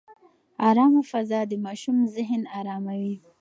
[0.69, 3.15] ارامه فضا د ماشوم ذهن اراموي.